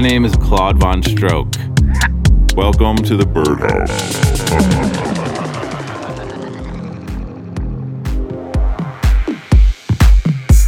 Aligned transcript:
My 0.00 0.08
name 0.08 0.24
is 0.24 0.34
Claude 0.36 0.78
Von 0.78 1.02
Stroke. 1.02 1.54
Welcome 2.56 2.96
to 3.04 3.18
the 3.18 3.26
Birdhouse. 3.26 3.90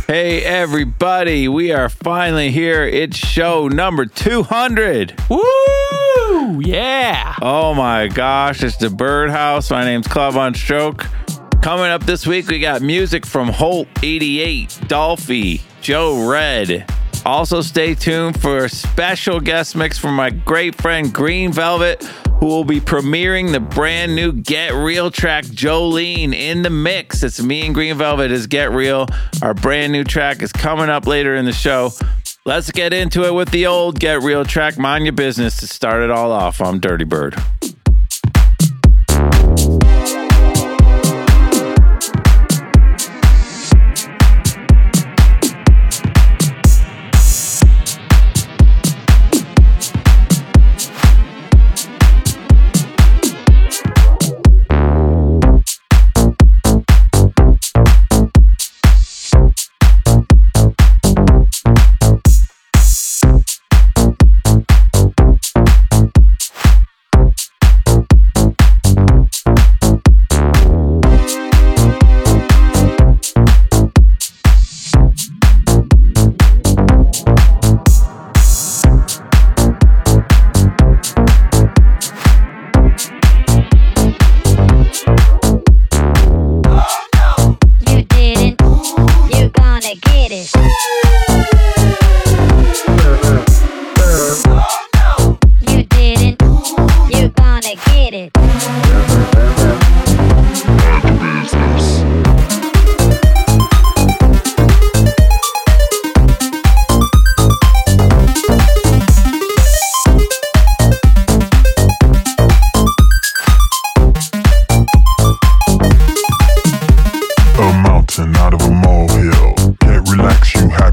Hey 0.06 0.44
everybody, 0.44 1.48
we 1.48 1.72
are 1.72 1.88
finally 1.88 2.50
here. 2.50 2.84
It's 2.84 3.16
show 3.16 3.68
number 3.68 4.04
200. 4.04 5.18
Woo! 5.30 6.60
Yeah. 6.60 7.34
Oh 7.40 7.72
my 7.72 8.08
gosh, 8.08 8.62
it's 8.62 8.76
the 8.76 8.90
Birdhouse. 8.90 9.70
My 9.70 9.82
name's 9.82 10.08
Claude 10.08 10.34
Von 10.34 10.52
Stroke. 10.54 11.06
Coming 11.62 11.86
up 11.86 12.04
this 12.04 12.26
week, 12.26 12.48
we 12.48 12.58
got 12.58 12.82
music 12.82 13.24
from 13.24 13.48
Holt 13.48 13.88
88, 14.02 14.68
Dolphy, 14.88 15.62
Joe 15.80 16.28
Red. 16.28 16.91
Also, 17.24 17.60
stay 17.60 17.94
tuned 17.94 18.40
for 18.40 18.64
a 18.64 18.68
special 18.68 19.38
guest 19.38 19.76
mix 19.76 19.96
from 19.96 20.16
my 20.16 20.30
great 20.30 20.74
friend 20.74 21.12
Green 21.12 21.52
Velvet, 21.52 22.02
who 22.40 22.46
will 22.46 22.64
be 22.64 22.80
premiering 22.80 23.52
the 23.52 23.60
brand 23.60 24.16
new 24.16 24.32
Get 24.32 24.74
Real 24.74 25.10
track 25.10 25.44
Jolene 25.44 26.34
in 26.34 26.62
the 26.62 26.70
mix. 26.70 27.22
It's 27.22 27.40
me 27.40 27.64
and 27.66 27.74
Green 27.74 27.96
Velvet 27.96 28.32
is 28.32 28.48
Get 28.48 28.72
Real. 28.72 29.06
Our 29.40 29.54
brand 29.54 29.92
new 29.92 30.02
track 30.02 30.42
is 30.42 30.50
coming 30.52 30.88
up 30.88 31.06
later 31.06 31.36
in 31.36 31.44
the 31.44 31.52
show. 31.52 31.92
Let's 32.44 32.72
get 32.72 32.92
into 32.92 33.24
it 33.24 33.32
with 33.34 33.50
the 33.50 33.66
old 33.66 34.00
Get 34.00 34.20
Real 34.22 34.44
track, 34.44 34.76
Mind 34.76 35.04
Your 35.04 35.12
Business, 35.12 35.58
to 35.58 35.68
start 35.68 36.02
it 36.02 36.10
all 36.10 36.32
off. 36.32 36.60
I'm 36.60 36.80
Dirty 36.80 37.04
Bird. 37.04 37.40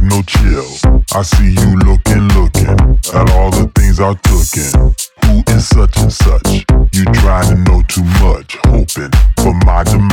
No 0.09 0.21
chill. 0.23 0.65
I 1.13 1.21
see 1.23 1.51
you 1.51 1.75
looking, 1.77 2.27
looking 2.29 2.79
at 3.13 3.31
all 3.31 3.51
the 3.51 3.71
things 3.75 3.99
I 3.99 4.13
took 4.13 4.49
in. 4.57 4.95
Who 5.25 5.55
is 5.55 5.67
such 5.67 5.97
and 5.97 6.13
such? 6.13 6.68
You 6.99 7.05
try 7.05 7.45
to 7.45 7.55
know 7.55 7.81
too 7.87 8.03
much, 8.03 8.57
hoping 8.65 9.09
for 9.37 9.53
my 9.63 9.85
demise. 9.85 10.08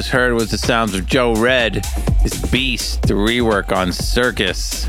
Just 0.00 0.12
heard 0.12 0.32
was 0.32 0.50
the 0.50 0.56
sounds 0.56 0.94
of 0.94 1.04
Joe 1.04 1.34
Red, 1.34 1.84
his 2.22 2.32
Beast, 2.50 3.02
the 3.02 3.12
rework 3.12 3.70
on 3.70 3.92
Circus. 3.92 4.86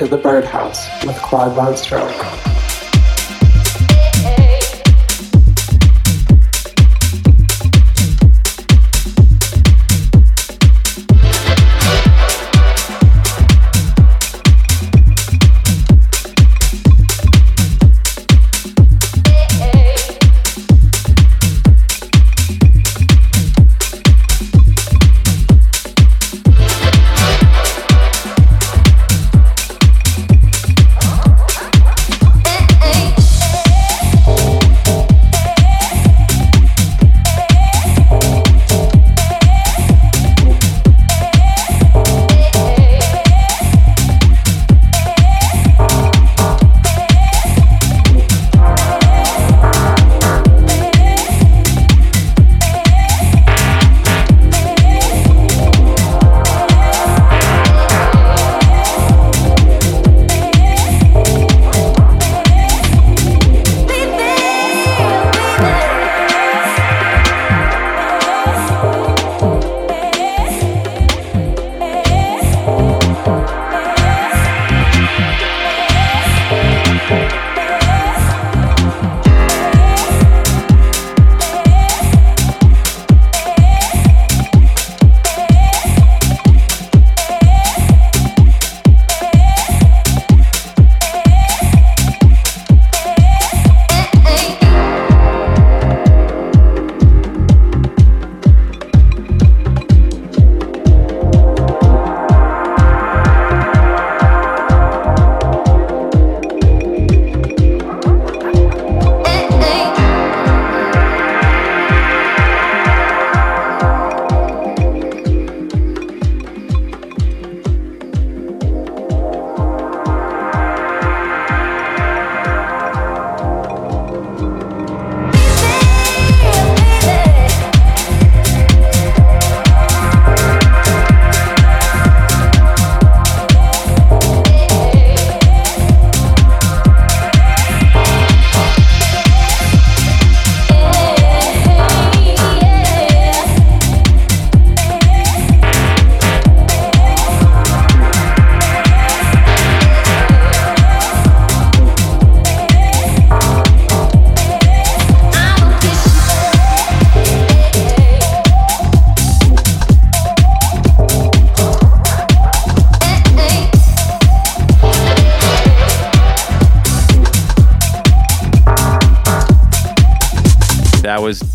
To 0.00 0.06
The 0.06 0.16
Birdhouse 0.16 0.88
with 1.04 1.16
Claude 1.16 1.52
Von 1.52 1.76
Stroke. 1.76 2.29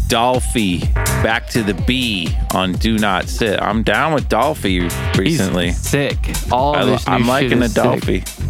Dolphy. 0.08 0.94
Back 1.24 1.48
to 1.50 1.64
the 1.64 1.74
B 1.74 2.36
on 2.54 2.74
Do 2.74 2.98
Not 2.98 3.28
Sit. 3.28 3.60
I'm 3.62 3.84
down 3.84 4.14
with 4.14 4.30
Dolphy 4.30 4.84
He's 4.84 5.18
recently. 5.18 5.72
sick. 5.72 6.18
All 6.52 6.76
I, 6.76 7.00
am 7.08 7.26
liking 7.26 7.60
the 7.60 7.66
is 7.66 7.74
sick. 7.74 8.45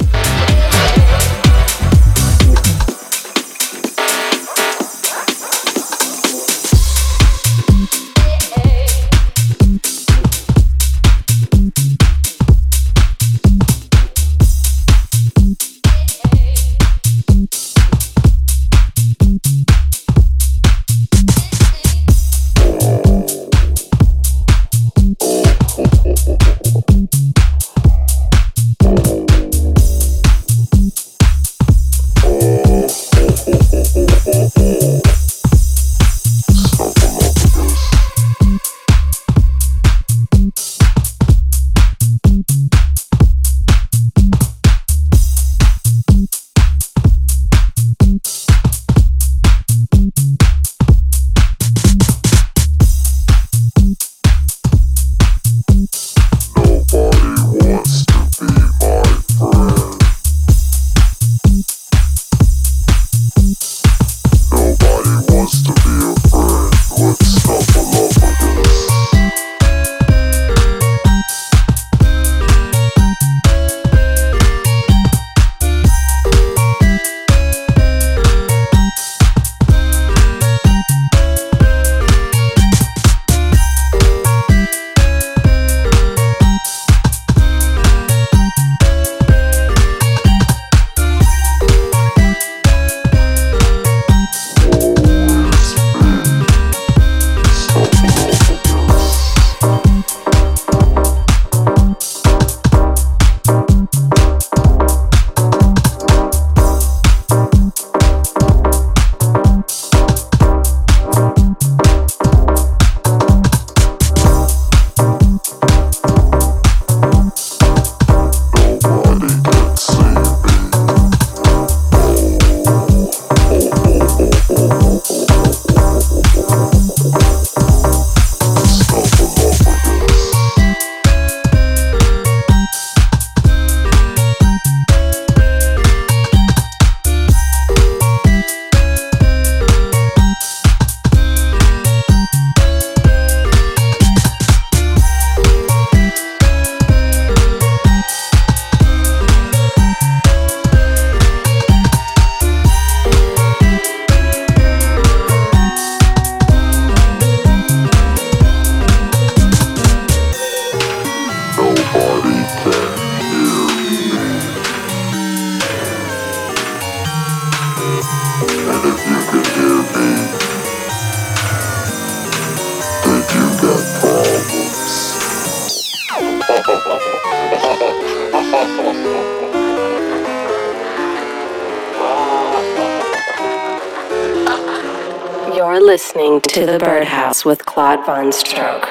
Von 188.06 188.32
Stroke. 188.32 188.88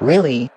Really? 0.00 0.48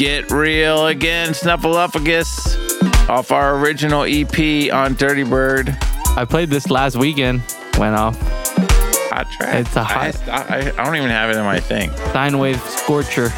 Get 0.00 0.30
Real 0.30 0.86
Again, 0.86 1.34
Snuffleupagus, 1.34 3.10
off 3.10 3.30
our 3.32 3.58
original 3.58 4.04
EP 4.04 4.72
on 4.72 4.94
Dirty 4.94 5.24
Bird. 5.24 5.76
I 6.16 6.24
played 6.24 6.48
this 6.48 6.70
last 6.70 6.96
weekend. 6.96 7.42
Went 7.76 7.94
off. 7.94 8.18
Hot 9.10 9.30
track. 9.30 9.56
It's 9.56 9.76
a 9.76 9.84
hot- 9.84 10.16
I, 10.26 10.30
I, 10.30 10.58
I 10.78 10.84
don't 10.86 10.96
even 10.96 11.10
have 11.10 11.28
it 11.28 11.36
in 11.36 11.44
my 11.44 11.60
thing. 11.60 11.90
Sine 12.14 12.38
wave 12.38 12.58
scorcher. 12.62 13.28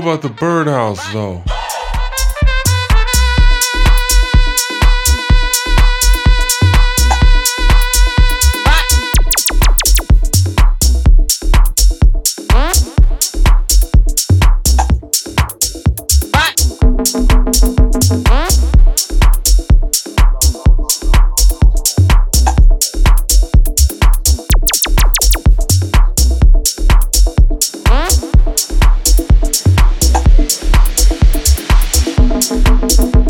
know 0.00 0.10
about 0.10 0.22
the 0.22 0.28
birdhouse 0.28 1.12
though. 1.12 1.55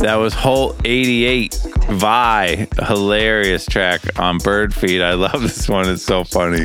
That 0.06 0.20
was 0.20 0.34
Whole 0.34 0.76
88 0.84 1.58
Vi. 1.88 2.68
Hilarious 2.86 3.66
track 3.66 4.02
on 4.20 4.38
Bird 4.38 4.72
Feet. 4.72 5.02
I 5.02 5.14
love 5.14 5.42
this 5.42 5.68
one. 5.68 5.88
It's 5.88 6.04
so 6.04 6.22
funny. 6.22 6.64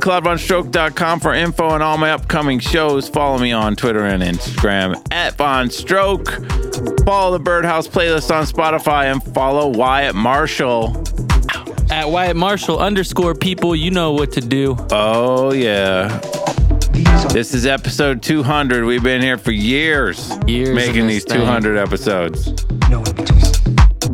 To 0.00 1.18
for 1.20 1.34
info 1.34 1.66
on 1.68 1.82
all 1.82 1.98
my 1.98 2.12
upcoming 2.12 2.58
shows. 2.58 3.06
Follow 3.06 3.38
me 3.38 3.52
on 3.52 3.76
Twitter 3.76 4.06
and 4.06 4.22
Instagram 4.22 4.96
at 5.10 5.34
Von 5.36 5.68
Stroke. 5.68 6.26
Follow 7.04 7.36
the 7.36 7.44
Birdhouse 7.44 7.86
playlist 7.86 8.34
on 8.34 8.44
Spotify 8.44 9.12
and 9.12 9.22
follow 9.34 9.68
Wyatt 9.68 10.14
Marshall. 10.14 10.96
At 11.90 12.08
Wyatt 12.08 12.36
Marshall 12.36 12.78
underscore 12.78 13.34
people, 13.34 13.76
you 13.76 13.90
know 13.90 14.12
what 14.12 14.32
to 14.32 14.40
do. 14.40 14.74
Oh, 14.90 15.52
yeah. 15.52 16.18
This 17.32 17.52
is 17.52 17.66
episode 17.66 18.22
200. 18.22 18.84
We've 18.86 19.02
been 19.02 19.20
here 19.20 19.36
for 19.36 19.52
years, 19.52 20.32
Years 20.46 20.74
making 20.74 21.08
these 21.08 21.24
thing. 21.24 21.40
200 21.40 21.76
episodes. 21.76 22.64
no. 22.88 23.04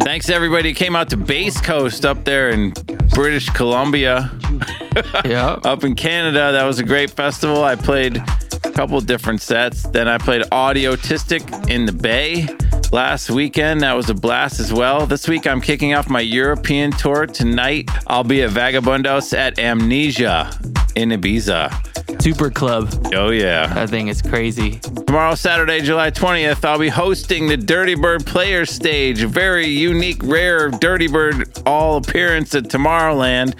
Thanks 0.01 0.31
everybody 0.31 0.75
came 0.75 0.96
out 0.96 1.11
to 1.11 1.16
Bass 1.16 1.61
Coast 1.61 2.05
up 2.05 2.25
there 2.25 2.51
in 2.51 2.72
British 3.14 3.49
Columbia. 3.51 4.33
Yep. 5.25 5.67
up 5.67 5.85
in 5.85 5.95
Canada. 5.95 6.53
That 6.53 6.65
was 6.65 6.79
a 6.79 6.85
great 6.85 7.11
festival. 7.11 7.65
I 7.65 7.75
played 7.77 8.17
a 8.65 8.71
couple 8.73 9.01
different 9.01 9.41
sets. 9.41 9.83
Then 9.85 10.09
I 10.09 10.19
played 10.19 10.43
Audiotistic 10.53 11.69
in 11.71 11.87
the 11.87 11.93
Bay 11.93 12.47
last 12.93 13.31
weekend. 13.31 13.81
That 13.83 13.95
was 13.95 14.09
a 14.11 14.15
blast 14.15 14.61
as 14.61 14.73
well. 14.73 15.07
This 15.07 15.29
week 15.29 15.47
I'm 15.47 15.61
kicking 15.61 15.95
off 15.95 16.09
my 16.09 16.21
European 16.21 16.93
tour 16.93 17.27
tonight. 17.27 17.89
I'll 18.07 18.25
be 18.25 18.43
at 18.43 18.51
Vagabundos 18.51 19.37
at 19.37 19.59
Amnesia 19.59 20.51
in 20.95 21.11
Ibiza. 21.11 22.23
Super 22.23 22.51
Club. 22.51 22.89
Oh 23.15 23.31
yeah. 23.31 23.67
That 23.75 23.91
thing 23.91 24.09
is 24.09 24.23
crazy. 24.23 24.79
Tomorrow, 25.07 25.35
Saturday, 25.35 25.81
July 25.81 26.11
20th, 26.11 26.65
I'll 26.65 26.79
be 26.79 26.89
hosting 26.89 27.47
the 27.47 27.57
Dirty 27.57 27.95
Bird 27.95 28.25
Players 28.27 28.71
Stage, 28.71 29.19
very 29.21 29.67
unique, 29.67 30.21
rare 30.23 30.71
Dirty 30.71 31.07
Bird 31.09 31.51
all 31.67 31.97
appearance 31.99 32.55
at 32.55 32.65
Tomorrowland. 32.65 33.55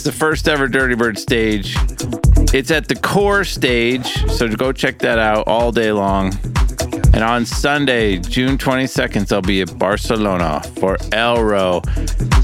It's 0.00 0.06
the 0.06 0.12
first 0.12 0.48
ever 0.48 0.66
Dirty 0.66 0.94
Bird 0.94 1.18
stage. 1.18 1.76
It's 2.54 2.70
at 2.70 2.88
the 2.88 2.94
core 2.94 3.44
stage, 3.44 4.06
so 4.30 4.48
go 4.48 4.72
check 4.72 4.98
that 5.00 5.18
out 5.18 5.46
all 5.46 5.72
day 5.72 5.92
long. 5.92 6.30
And 7.12 7.24
on 7.24 7.44
Sunday, 7.44 8.18
June 8.18 8.56
22nd, 8.56 9.32
I'll 9.32 9.42
be 9.42 9.62
at 9.62 9.78
Barcelona 9.78 10.62
for 10.76 10.96
Elrow. 11.12 11.82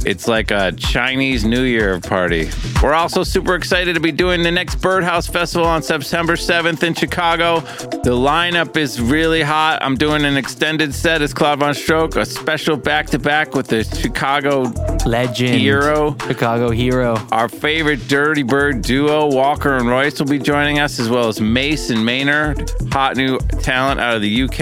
It's 0.05 0.29
like 0.29 0.51
a 0.51 0.73
Chinese 0.73 1.45
New 1.45 1.63
Year 1.63 2.01
party. 2.01 2.51
We're 2.83 2.95
also 2.95 3.23
super 3.23 3.55
excited 3.55 3.95
to 3.95 4.01
be 4.01 4.13
doing 4.13 4.43
the 4.43 4.51
next 4.51 4.77
Birdhouse 4.77 5.27
Festival 5.27 5.67
on 5.67 5.83
September 5.83 6.35
7th 6.35 6.83
in 6.83 6.95
Chicago. 6.95 7.61
The 7.61 8.13
lineup 8.13 8.77
is 8.77 9.01
really 9.01 9.43
hot. 9.43 9.79
I'm 9.83 9.97
doing 9.97 10.25
an 10.25 10.37
extended 10.37 10.95
set 10.95 11.23
as 11.23 11.33
Claude 11.33 11.61
Von 11.61 11.75
Stroke, 11.75 12.17
a 12.17 12.27
special 12.27 12.77
back 12.77 13.07
to 13.09 13.19
back 13.19 13.55
with 13.55 13.69
the 13.69 13.83
Chicago 13.85 14.73
Legend. 15.07 15.61
Hero. 15.61 16.17
Chicago 16.27 16.71
Hero. 16.71 17.17
Our 17.33 17.49
favorite 17.49 18.07
Dirty 18.09 18.43
Bird 18.43 18.83
duo, 18.83 19.27
Walker 19.27 19.77
and 19.77 19.89
Royce, 19.89 20.19
will 20.19 20.27
be 20.27 20.39
joining 20.39 20.79
us, 20.79 20.99
as 20.99 21.09
well 21.09 21.29
as 21.29 21.41
Mace 21.41 21.91
and 21.91 22.05
Maynard, 22.05 22.71
hot 22.93 23.17
new 23.17 23.39
talent 23.39 24.01
out 24.01 24.17
of 24.17 24.23
the 24.23 24.43
UK. 24.43 24.56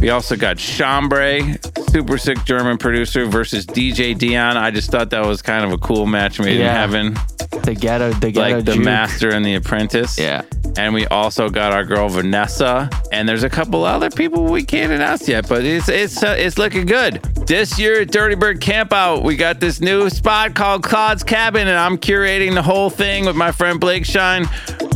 We 0.00 0.08
also 0.10 0.34
got 0.36 0.56
Chambray, 0.58 1.56
super 1.90 2.16
sick 2.18 2.42
German 2.44 2.78
producer, 2.78 3.26
versus 3.26 3.66
DJ 3.66 4.16
Deeon. 4.16 4.56
I 4.56 4.70
just 4.70 4.90
thought 4.90 5.10
that 5.10 5.24
was 5.26 5.42
kind 5.42 5.64
of 5.64 5.72
a 5.72 5.78
cool 5.78 6.06
match 6.06 6.40
made 6.40 6.54
in 6.56 6.62
Yeah. 6.62 6.74
heaven, 6.74 7.14
The 7.62 7.74
ghetto. 7.74 8.12
The 8.12 8.30
ghetto. 8.30 8.56
like 8.56 8.64
the 8.64 8.74
juke. 8.74 8.84
Master 8.84 9.30
and 9.30 9.44
the 9.44 9.54
Apprentice. 9.54 10.18
Yeah. 10.18 10.42
And 10.78 10.94
we 10.94 11.04
also 11.08 11.48
got 11.50 11.72
our 11.72 11.84
girl 11.84 12.08
Vanessa, 12.08 12.88
and 13.12 13.28
there's 13.28 13.42
a 13.42 13.50
couple 13.50 13.84
other 13.84 14.08
people 14.08 14.44
we 14.44 14.62
can't 14.62 14.92
announce 14.92 15.28
yet, 15.28 15.48
but 15.48 15.64
it's 15.64 15.88
it's 15.88 16.22
uh, 16.22 16.36
it's 16.38 16.58
looking 16.58 16.86
good. 16.86 17.20
This 17.46 17.76
year 17.78 18.02
at 18.02 18.12
Dirty 18.12 18.36
Bird 18.36 18.60
Campout, 18.60 19.22
we 19.24 19.34
got 19.36 19.58
this 19.58 19.80
new 19.80 20.08
spot 20.08 20.54
called 20.54 20.84
Claude's 20.84 21.24
Cabin, 21.24 21.66
and 21.66 21.76
I'm 21.76 21.98
curating 21.98 22.54
the 22.54 22.62
whole 22.62 22.88
thing 22.88 23.26
with 23.26 23.34
my 23.36 23.50
friend 23.50 23.80
Blake 23.80 24.06
Shine. 24.06 24.48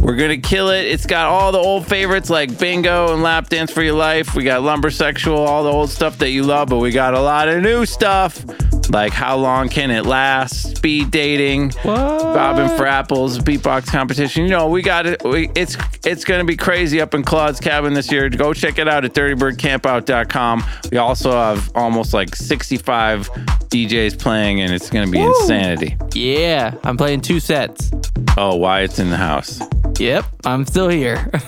We're 0.04 0.16
gonna 0.16 0.36
kill 0.36 0.68
it. 0.68 0.84
It's 0.84 1.06
got 1.06 1.28
all 1.28 1.50
the 1.50 1.58
old 1.58 1.86
favorites 1.86 2.28
like 2.28 2.58
Bingo 2.58 3.14
and 3.14 3.22
Lap 3.22 3.48
Dance 3.48 3.72
for 3.72 3.82
Your 3.82 3.94
Life. 3.94 4.34
We 4.34 4.44
got 4.44 4.60
Lumbersexual, 4.60 5.34
all 5.34 5.64
the 5.64 5.72
old 5.72 5.88
stuff 5.88 6.18
that 6.18 6.28
you 6.28 6.42
love, 6.42 6.68
but 6.68 6.78
we 6.78 6.90
got 6.90 7.14
a 7.14 7.20
lot 7.20 7.48
of 7.48 7.62
new 7.62 7.86
stuff 7.86 8.44
like 8.90 9.12
How 9.12 9.36
Long 9.36 9.68
Can 9.68 9.90
It 9.90 10.06
Last, 10.06 10.76
Speed 10.76 11.10
Dating, 11.10 11.72
Bobbing 11.82 12.68
for 12.76 12.86
Apples, 12.86 13.38
Beatbox 13.38 13.86
Competition. 13.86 14.44
You 14.44 14.50
know, 14.50 14.68
we 14.68 14.82
got 14.82 15.06
it. 15.06 15.22
We, 15.24 15.50
it's 15.54 15.76
it's 16.04 16.24
gonna 16.24 16.44
be 16.44 16.56
crazy 16.56 17.00
up 17.00 17.14
in 17.14 17.22
Claude's 17.22 17.60
cabin 17.60 17.94
this 17.94 18.10
year. 18.10 18.28
Go 18.28 18.52
check 18.52 18.78
it 18.78 18.88
out 18.88 19.04
at 19.04 19.14
DirtyBirdCampout.com. 19.14 20.64
We 20.90 20.98
also 20.98 21.32
have 21.32 21.70
almost 21.74 22.14
like 22.14 22.34
65 22.34 23.28
DJs 23.30 24.18
playing, 24.18 24.60
and 24.60 24.72
it's 24.72 24.90
gonna 24.90 25.10
be 25.10 25.20
insanity. 25.20 25.96
Yeah. 26.14 26.74
I'm 26.84 26.96
playing 26.96 27.22
two 27.22 27.40
sets. 27.40 27.90
Oh, 28.36 28.56
Wyatt's 28.56 28.98
in 28.98 29.10
the 29.10 29.16
house. 29.16 29.60
Yep. 29.98 30.24
I'm 30.44 30.66
still 30.66 30.88
here. 30.88 31.30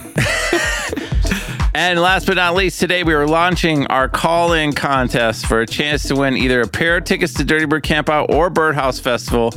And 1.78 2.00
last 2.00 2.26
but 2.26 2.36
not 2.36 2.54
least, 2.54 2.80
today 2.80 3.02
we 3.02 3.12
are 3.12 3.28
launching 3.28 3.86
our 3.88 4.08
call 4.08 4.54
in 4.54 4.72
contest 4.72 5.44
for 5.44 5.60
a 5.60 5.66
chance 5.66 6.04
to 6.04 6.14
win 6.16 6.34
either 6.34 6.62
a 6.62 6.66
pair 6.66 6.96
of 6.96 7.04
tickets 7.04 7.34
to 7.34 7.44
Dirty 7.44 7.66
Bird 7.66 7.84
Campout 7.84 8.30
or 8.30 8.48
Birdhouse 8.48 8.98
Festival 8.98 9.52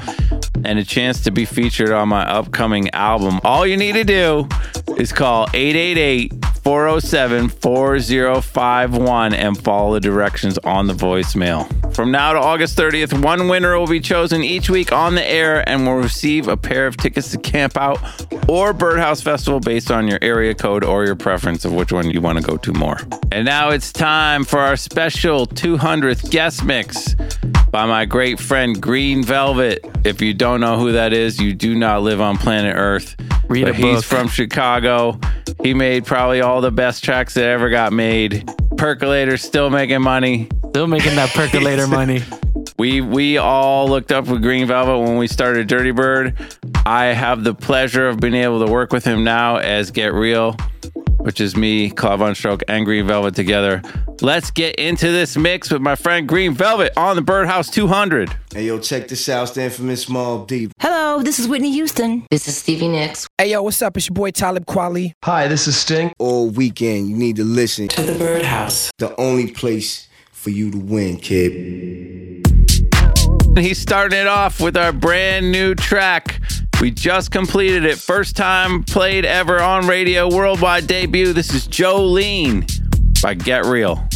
and 0.66 0.78
a 0.78 0.84
chance 0.84 1.22
to 1.22 1.32
be 1.32 1.46
featured 1.46 1.92
on 1.92 2.10
my 2.10 2.30
upcoming 2.30 2.90
album. 2.90 3.40
All 3.46 3.66
you 3.66 3.78
need 3.78 3.94
to 3.94 4.04
do 4.04 4.50
is 4.98 5.14
call 5.14 5.48
888 5.54 6.34
407 6.70 7.50
4051 7.50 9.34
and 9.34 9.58
follow 9.58 9.96
the 9.96 10.00
directions 10.00 10.60
on 10.60 10.86
the 10.86 10.94
voicemail. 10.94 11.66
From 11.96 12.12
now 12.12 12.34
to 12.34 12.40
August 12.40 12.78
30th, 12.78 13.24
one 13.24 13.48
winner 13.48 13.76
will 13.80 13.88
be 13.88 14.00
chosen 14.00 14.44
each 14.44 14.70
week 14.70 14.92
on 14.92 15.16
the 15.16 15.28
air 15.28 15.68
and 15.68 15.88
will 15.88 15.96
receive 15.96 16.48
a 16.48 16.56
pair 16.56 16.86
of 16.86 16.96
tickets 16.96 17.32
to 17.32 17.40
Camp 17.40 17.76
Out 17.76 17.98
or 18.48 18.72
Birdhouse 18.74 19.20
Festival 19.20 19.60
based 19.60 19.90
on 19.90 20.08
your 20.08 20.20
area 20.22 20.54
code 20.54 20.84
or 20.84 21.06
your 21.06 21.16
preference 21.16 21.66
of 21.66 21.74
which 21.74 21.92
one 21.92 22.12
you 22.12 22.22
want 22.22 22.38
to 22.38 22.44
go 22.44 22.56
to 22.58 22.72
more. 22.74 23.00
And 23.32 23.46
now 23.46 23.70
it's 23.72 23.92
time 23.92 24.44
for 24.44 24.60
our 24.60 24.78
special 24.78 25.48
200th 25.48 26.30
guest 26.30 26.64
mix 26.64 27.16
by 27.72 27.86
my 27.86 28.06
great 28.06 28.40
friend 28.40 28.82
Green 28.82 29.24
Velvet. 29.24 29.86
If 30.04 30.22
you 30.22 30.34
don't 30.34 30.60
know 30.60 30.78
who 30.78 30.94
that 30.94 31.14
is, 31.14 31.40
you 31.40 31.54
do 31.54 31.76
not 31.76 32.02
live 32.02 32.22
on 32.22 32.38
planet 32.38 32.76
Earth. 32.76 33.16
Read 33.48 33.66
but 33.66 33.72
a 33.72 33.74
he's 33.74 33.98
book. 33.98 34.06
from 34.06 34.28
Chicago. 34.28 35.20
He 35.62 35.74
made 35.74 36.06
probably 36.06 36.42
all 36.42 36.62
the 36.62 36.72
best 36.72 37.04
tracks 37.04 37.34
that 37.34 37.44
ever 37.46 37.70
got 37.70 37.94
made. 37.94 38.50
Percolator's 38.78 39.42
still 39.42 39.70
making 39.70 40.02
money. 40.02 40.48
Still 40.70 40.88
making 40.88 41.16
that 41.16 41.30
percolator 41.32 41.88
money. 41.88 42.22
We 42.78 43.02
we 43.02 43.38
all 43.38 43.88
looked 43.90 44.12
up 44.12 44.28
with 44.28 44.42
Green 44.42 44.66
Velvet 44.68 45.00
when 45.06 45.18
we 45.18 45.28
started 45.28 45.68
Dirty 45.68 45.92
Bird. 45.92 46.38
I 46.86 47.06
have 47.06 47.44
the 47.44 47.54
pleasure 47.54 48.08
of 48.08 48.20
being 48.20 48.36
able 48.36 48.66
to 48.66 48.72
work 48.72 48.94
with 48.94 49.04
him 49.04 49.24
now 49.24 49.58
as 49.58 49.92
Get 49.92 50.14
Real, 50.14 50.56
which 51.20 51.40
is 51.42 51.56
me, 51.56 51.90
Claude 51.90 52.20
Von 52.20 52.36
Stroke, 52.36 52.64
and 52.68 52.86
Green 52.86 53.06
Velvet 53.08 53.36
together. 53.36 53.82
Let's 54.22 54.52
get 54.52 54.76
into 54.76 55.12
this 55.12 55.38
mix 55.38 55.72
with 55.72 55.82
my 55.82 55.96
friend 55.96 56.28
Green 56.28 56.54
Velvet 56.54 56.94
on 56.98 57.16
the 57.16 57.22
Birdhouse 57.22 57.70
200. 57.70 58.30
Hey 58.54 58.66
yo, 58.66 58.80
check 58.80 59.08
this 59.08 59.30
out, 59.30 59.54
the 59.54 59.64
infamous 59.64 60.04
Small 60.04 60.46
D. 60.46 60.70
Hello, 60.80 61.22
this 61.22 61.40
is 61.40 61.48
Whitney 61.48 61.72
Houston. 61.74 62.26
This 62.32 62.48
is 62.48 62.58
Stevie 62.58 62.88
Nicks. 62.88 63.28
Hey 63.38 63.52
yo, 63.52 63.64
what's 63.64 63.82
up? 63.82 63.96
It's 63.98 64.08
your 64.10 64.14
boy 64.16 64.32
Talib 64.32 64.66
Kweli. 64.66 65.14
Hi, 65.24 65.48
this 65.48 65.68
is 65.68 65.78
Sting. 65.78 66.12
All 66.20 66.50
weekend, 66.50 67.10
you 67.10 67.16
need 67.16 67.36
to 67.38 67.44
listen 67.44 67.88
To 67.90 68.02
the 68.02 68.18
birdhouse. 68.18 68.92
the 68.98 69.16
only 69.20 69.52
place 69.52 70.08
for 70.32 70.50
you 70.50 70.72
to 70.72 70.78
win, 70.78 71.18
kid. 71.18 72.46
He's 73.58 73.80
starting 73.80 74.18
it 74.20 74.28
off 74.28 74.62
with 74.62 74.78
our 74.78 74.94
brand 74.94 75.52
new 75.52 75.76
track. 75.76 76.40
We 76.82 76.92
just 76.92 77.32
completed 77.32 77.84
it. 77.84 77.98
First 77.98 78.38
time 78.38 78.84
played 78.84 79.26
ever 79.26 79.62
on 79.62 79.86
radio, 79.86 80.34
worldwide 80.34 80.88
debut. 80.88 81.34
This 81.34 81.54
is 81.54 81.68
Jolene 81.68 83.22
by 83.22 83.34
Get 83.34 83.66
Real. 83.66 84.08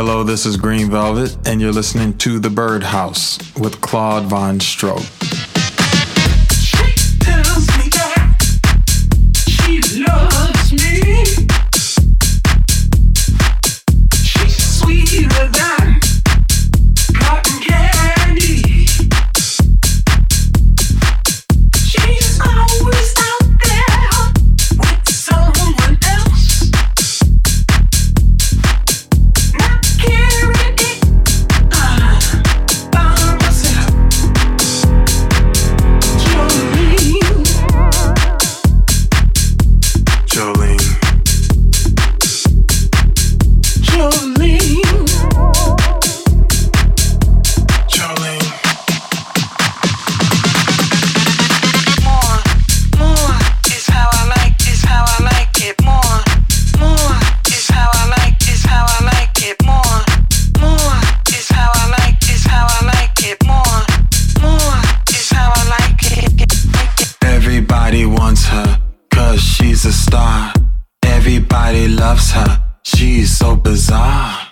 Hello, 0.00 0.22
this 0.22 0.46
is 0.46 0.56
Green 0.56 0.88
Velvet, 0.92 1.36
and 1.44 1.60
you're 1.60 1.72
listening 1.72 2.16
to 2.18 2.38
The 2.38 2.48
Birdhouse 2.48 3.36
with 3.58 3.80
Claude 3.80 4.26
Von 4.26 4.60
Stroke. 4.60 5.02
loves 71.88 72.32
her. 72.32 72.64
She 72.84 73.20
is 73.20 73.36
so 73.36 73.56
bizarre. 73.56 74.47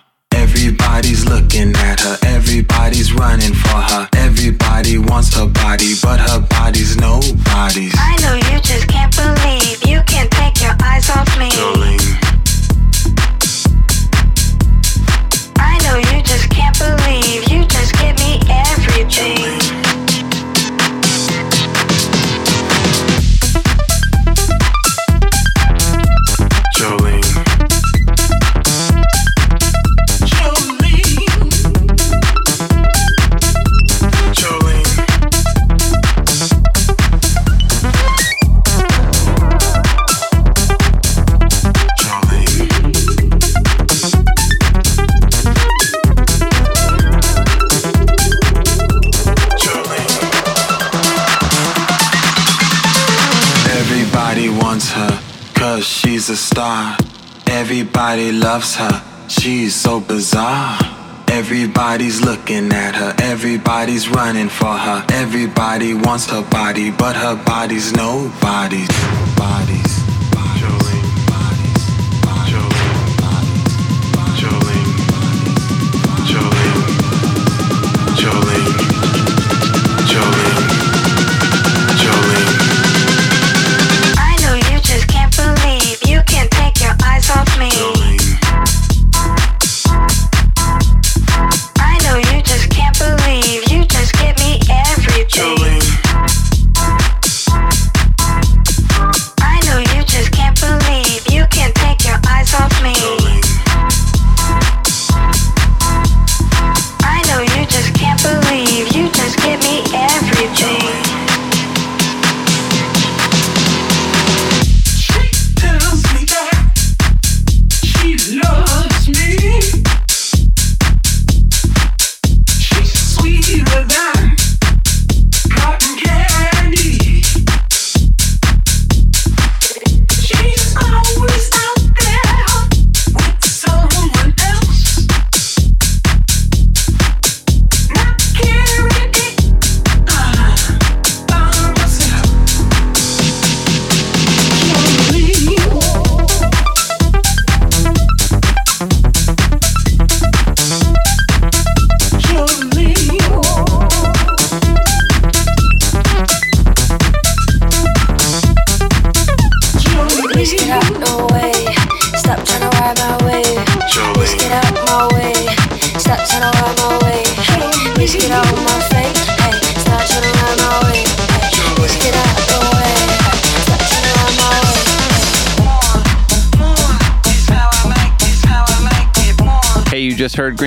wants 66.17 66.31
her 66.31 66.51
body, 66.51 66.91
but 66.91 67.15
her 67.15 67.37
body's 67.45 67.93
nobody. 67.93 68.46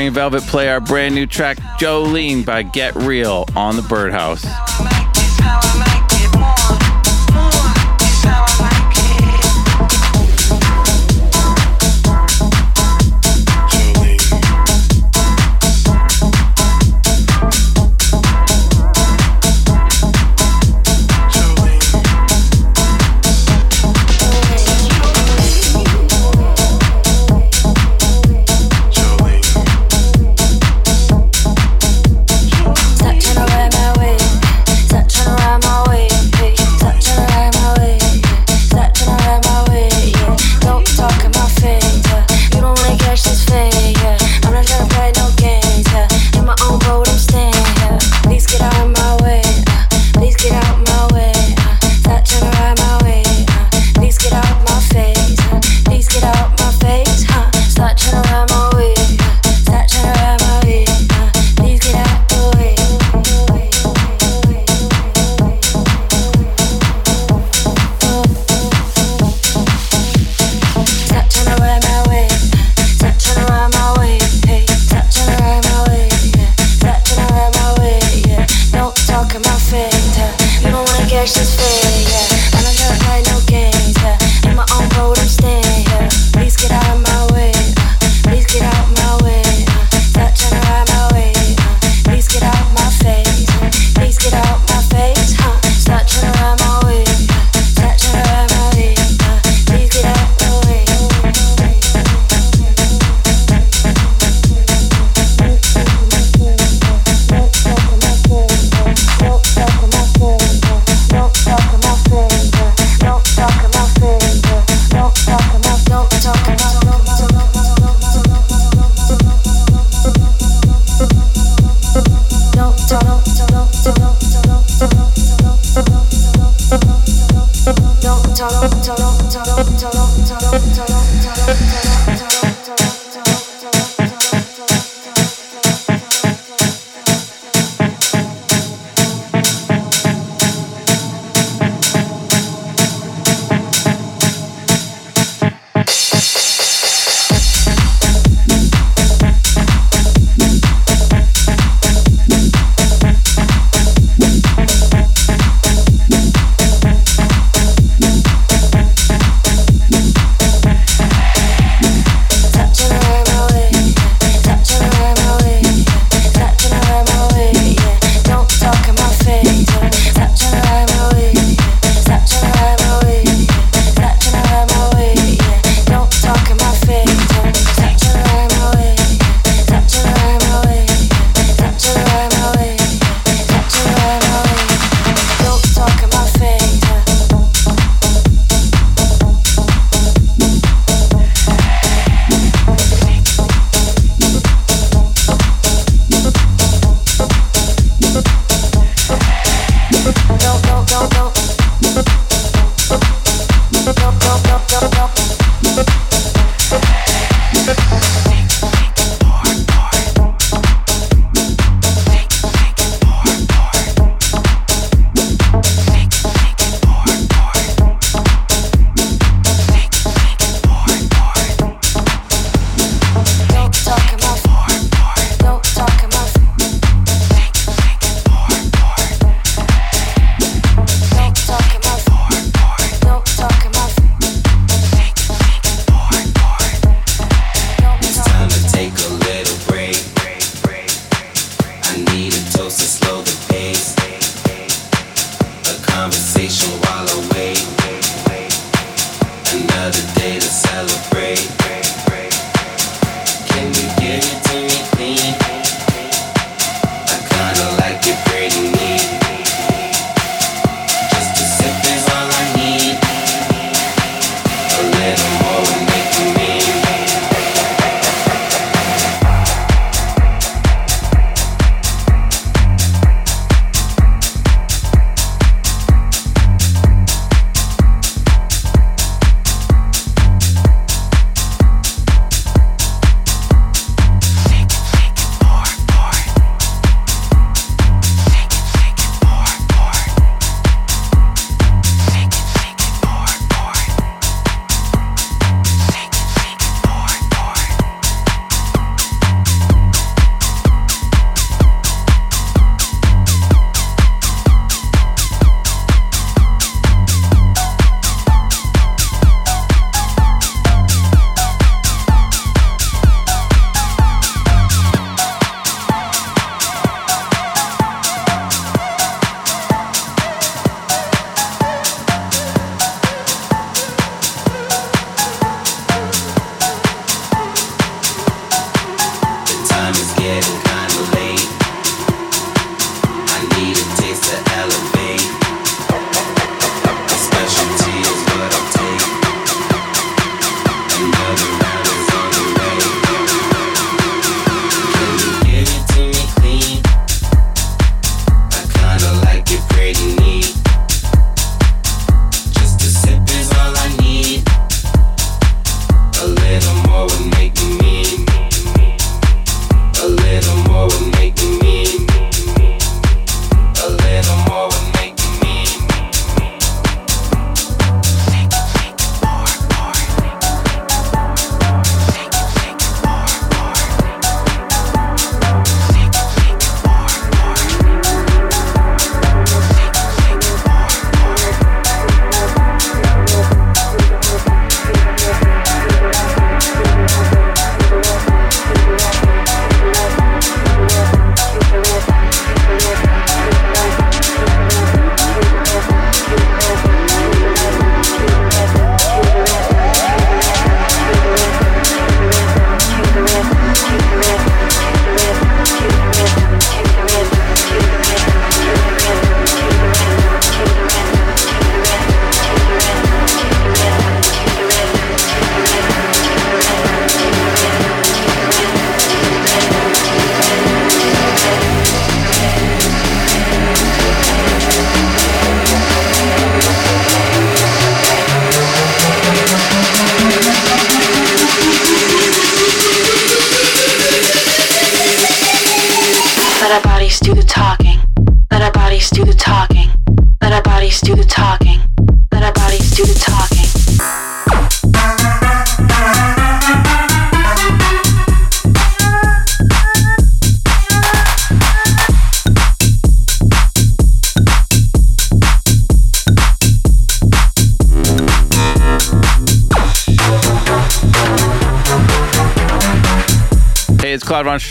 Green 0.10 0.16
Velvet 0.16 0.42
play 0.48 0.70
our 0.70 0.80
brand 0.80 1.14
new 1.14 1.28
track, 1.28 1.58
Jolene 1.80 2.44
by 2.44 2.64
Get 2.64 2.96
Real, 2.96 3.46
on 3.56 3.76
the 3.76 3.84
Birdhouse. 3.84 4.44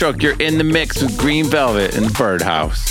You're 0.01 0.39
in 0.39 0.57
the 0.57 0.63
mix 0.63 1.01
with 1.01 1.17
Green 1.17 1.43
Velvet 1.43 1.97
and 1.97 2.13
Birdhouse. 2.13 2.88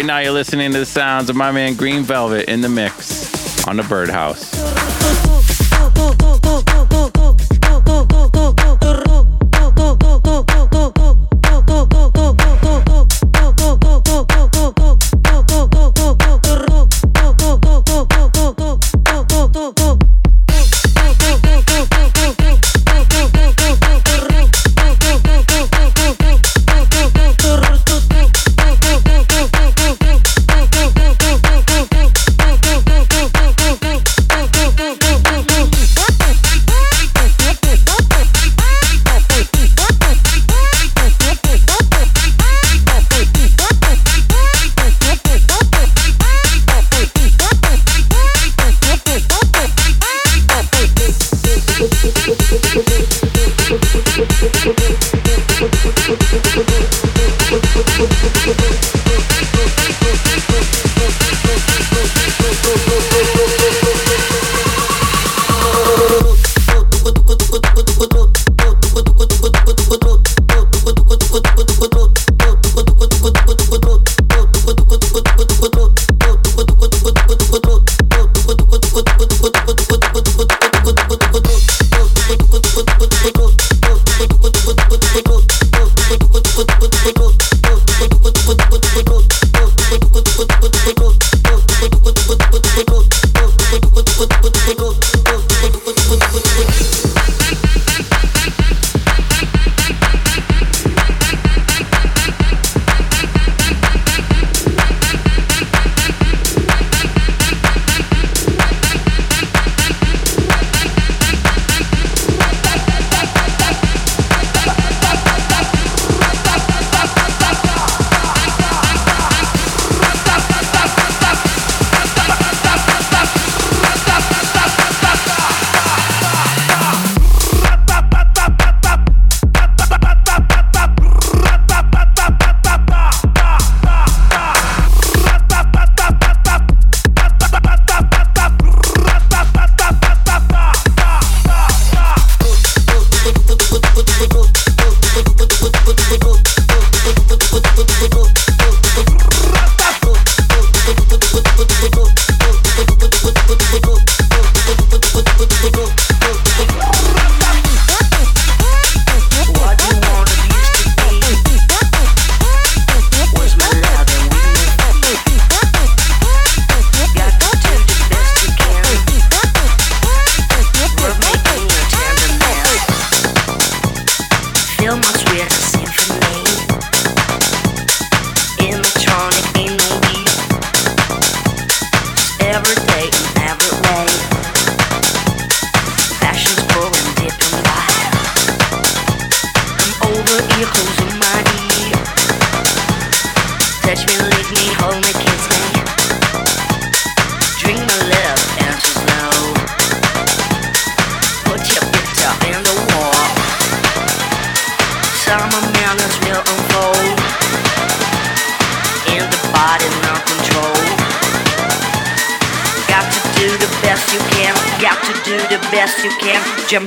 Right 0.00 0.06
now, 0.06 0.18
you're 0.20 0.32
listening 0.32 0.72
to 0.72 0.78
the 0.78 0.86
sounds 0.86 1.28
of 1.28 1.36
my 1.36 1.52
man 1.52 1.74
Green 1.74 2.04
Velvet 2.04 2.48
in 2.48 2.62
the 2.62 2.70
mix 2.70 3.66
on 3.68 3.76
the 3.76 3.82
Birdhouse. 3.82 4.79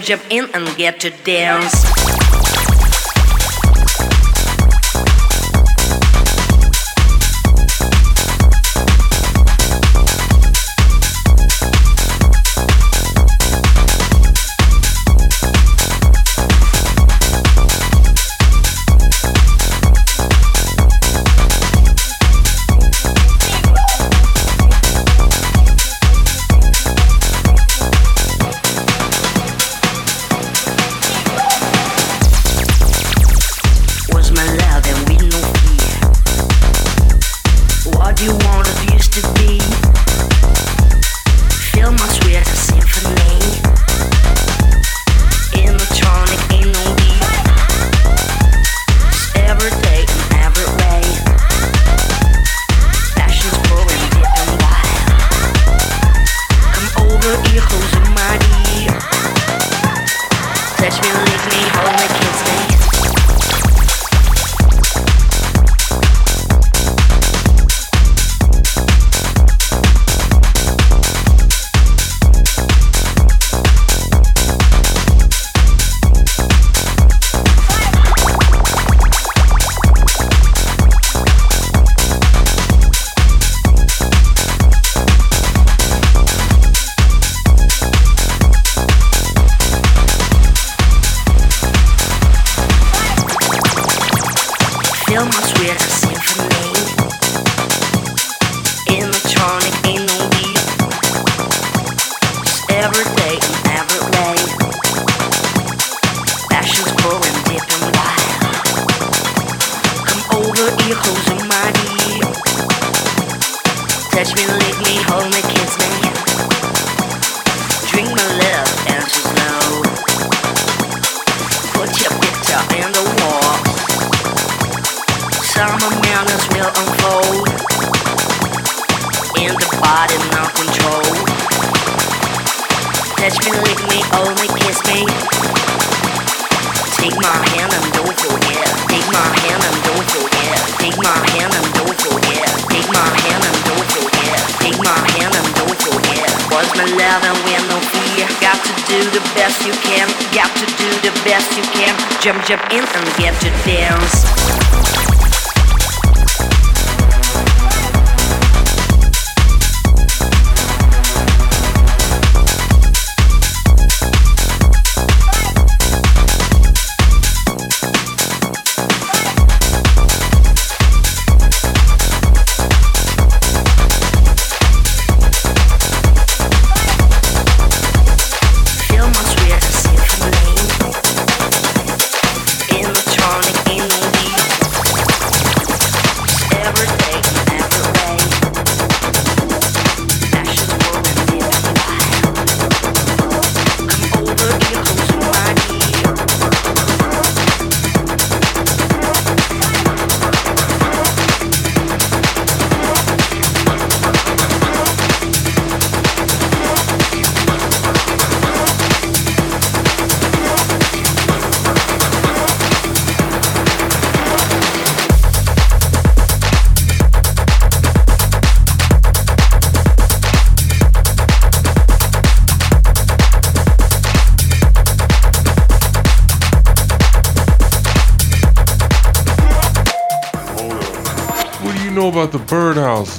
jump 0.03 0.23
in 0.29 0.49
and 0.53 0.77
get 0.77 0.99
to 0.99 1.09
dance. 1.23 2.22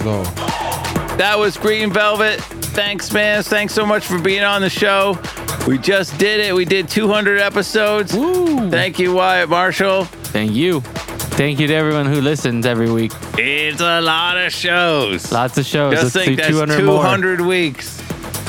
Birdhouse, 0.05 0.35
though? 0.35 1.17
That 1.17 1.39
was 1.39 1.57
Green 1.57 1.93
Velvet. 1.93 2.41
Thanks, 2.41 3.13
man. 3.13 3.43
Thanks 3.43 3.73
so 3.73 3.87
much 3.87 4.05
for 4.05 4.19
being 4.19 4.43
on 4.43 4.61
the 4.61 4.71
show. 4.71 5.19
We 5.67 5.79
just 5.79 6.19
did 6.19 6.41
it. 6.41 6.55
We 6.55 6.65
did 6.65 6.89
200 6.89 7.39
episodes. 7.39 8.13
Thank 8.13 8.99
you, 8.99 9.15
Wyatt 9.15 9.49
Marshall. 9.49 10.05
Thank 10.05 10.53
you. 10.53 10.81
Thank 10.81 11.59
you 11.61 11.67
to 11.67 11.75
everyone 11.75 12.07
who 12.07 12.21
listens 12.21 12.67
every 12.67 12.91
week. 12.91 13.13
It's 13.39 13.81
a 13.81 14.01
lot 14.01 14.37
of 14.37 14.53
shows. 14.53 15.33
Lots 15.33 15.57
of 15.59 15.65
shows. 15.67 15.95
Just 15.95 16.15
Let's 16.15 16.27
think 16.27 16.37
that's 16.39 16.51
200 16.51 16.79
200, 16.79 17.39
more. 17.41 17.49
weeks. 17.49 18.03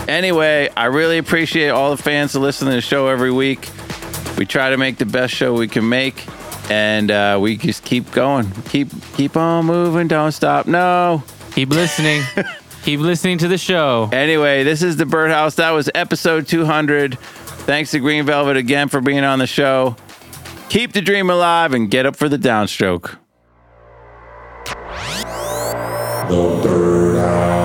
Anyway, 0.07 0.69
I 0.75 0.85
really 0.85 1.17
appreciate 1.17 1.69
all 1.69 1.95
the 1.95 2.01
fans 2.01 2.33
that 2.33 2.39
listen 2.39 2.67
to 2.67 2.73
the 2.73 2.81
show 2.81 3.07
every 3.07 3.31
week. 3.31 3.69
We 4.37 4.45
try 4.45 4.69
to 4.71 4.77
make 4.77 4.97
the 4.97 5.05
best 5.05 5.33
show 5.33 5.53
we 5.53 5.67
can 5.67 5.87
make, 5.87 6.25
and 6.69 7.09
uh, 7.09 7.39
we 7.41 7.57
just 7.57 7.83
keep 7.83 8.11
going. 8.11 8.51
Keep 8.69 8.89
keep 9.15 9.37
on 9.37 9.65
moving. 9.65 10.07
Don't 10.07 10.31
stop. 10.31 10.67
No. 10.67 11.23
Keep 11.55 11.69
listening. 11.69 12.21
keep 12.83 12.99
listening 12.99 13.37
to 13.37 13.47
the 13.47 13.57
show. 13.57 14.09
Anyway, 14.11 14.65
this 14.65 14.83
is 14.83 14.97
the 14.97 15.05
Birdhouse. 15.05 15.55
That 15.55 15.71
was 15.71 15.89
episode 15.95 16.47
200. 16.47 17.17
Thanks 17.17 17.91
to 17.91 17.99
Green 17.99 18.25
Velvet 18.25 18.57
again 18.57 18.89
for 18.89 18.99
being 18.99 19.23
on 19.23 19.39
the 19.39 19.47
show. 19.47 19.95
Keep 20.67 20.91
the 20.91 21.01
dream 21.01 21.29
alive 21.29 21.73
and 21.73 21.89
get 21.89 22.05
up 22.05 22.17
for 22.17 22.27
the 22.27 22.37
downstroke. 22.37 23.17
The 26.27 26.59
birdhouse. 26.61 27.64